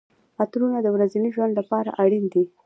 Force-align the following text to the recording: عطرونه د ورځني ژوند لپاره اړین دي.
عطرونه 0.41 0.79
د 0.83 0.87
ورځني 0.95 1.29
ژوند 1.35 1.53
لپاره 1.59 1.89
اړین 2.03 2.25
دي. 2.33 2.43